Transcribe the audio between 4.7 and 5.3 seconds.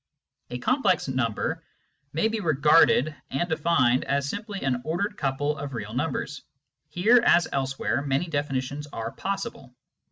ordered